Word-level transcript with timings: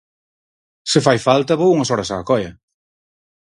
Se 0.91 0.99
fai 1.05 1.17
falta, 1.27 1.59
vou 1.61 1.69
unhas 1.75 1.91
horas 1.91 2.13
á 2.15 2.17
Coia. 2.29 2.51